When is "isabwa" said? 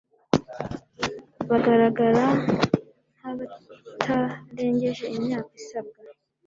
5.61-5.97